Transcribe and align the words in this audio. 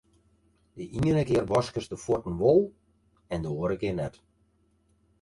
De 0.77 0.83
iene 0.99 1.23
kear 1.27 1.47
waskest 1.53 1.89
de 1.93 1.97
fuotten 2.05 2.35
wol 2.41 2.61
en 3.33 3.39
de 3.45 3.49
oare 3.59 3.77
kear 3.81 3.95
net. 4.01 4.15